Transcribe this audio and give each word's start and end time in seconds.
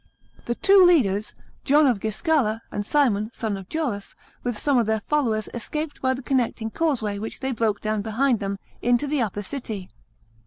The 0.45 0.55
two 0.55 0.81
leaders, 0.83 1.35
John 1.63 1.85
of 1.85 1.99
Giscala, 1.99 2.61
and 2.71 2.87
Simon, 2.87 3.29
son 3.35 3.55
of 3.55 3.69
Gioras, 3.69 4.15
with 4.41 4.57
some 4.57 4.79
of 4.79 4.87
their 4.87 5.01
followers, 5.01 5.47
escaped 5.53 6.01
by 6.01 6.15
the 6.15 6.23
connecting 6.23 6.71
causeway 6.71 7.19
which 7.19 7.39
they 7.39 7.51
broke 7.51 7.81
down 7.81 8.01
behind 8.01 8.39
them, 8.39 8.57
into 8.81 9.05
the 9.05 9.21
upper 9.21 9.43
city. 9.43 9.91